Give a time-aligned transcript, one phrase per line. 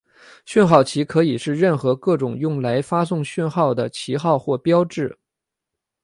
[0.45, 5.15] 讯号旗可以是任何各种用来发送讯号的旗号或标志。